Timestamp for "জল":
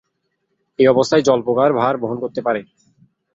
1.23-1.39